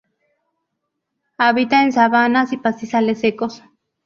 [1.37, 3.61] Habita en sabanas y pastizales secos.